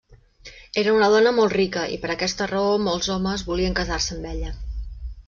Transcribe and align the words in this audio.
Era 0.83 0.93
una 0.99 1.09
dona 1.15 1.33
molt 1.39 1.53
rica 1.59 1.83
i 1.95 1.99
per 2.05 2.11
aquesta 2.13 2.47
raó 2.53 2.71
molts 2.87 3.11
homes 3.17 3.45
volien 3.51 3.77
casar-se 3.81 4.15
amb 4.17 4.31
ella. 4.31 4.51